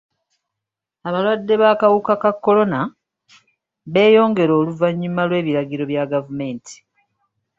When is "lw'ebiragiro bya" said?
5.29-6.03